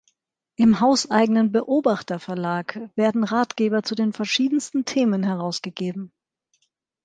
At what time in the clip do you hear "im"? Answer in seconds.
0.55-0.79